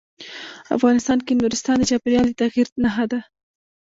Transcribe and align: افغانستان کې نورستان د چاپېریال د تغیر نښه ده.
افغانستان 0.77 1.19
کې 1.25 1.37
نورستان 1.39 1.75
د 1.79 1.83
چاپېریال 1.89 2.25
د 2.29 2.33
تغیر 2.41 2.67
نښه 2.83 3.05
ده. 3.11 3.19